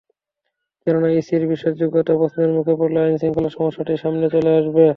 কেননা, 0.87 1.09
ইসির 1.11 1.43
বিশ্বাসযোগ্যতা 1.47 2.13
প্রশ্নের 2.19 2.51
মুখে 2.57 2.73
পড়লে 2.79 2.99
আইনশৃঙ্খলার 3.01 3.55
সমস্যাটি 3.57 3.93
সামনে 4.03 4.25
চলে 4.33 4.51
আসবে। 4.59 4.85